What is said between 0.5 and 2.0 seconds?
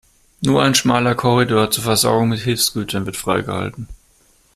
ein schmaler Korridor zur